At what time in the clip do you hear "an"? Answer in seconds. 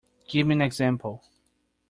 0.55-0.63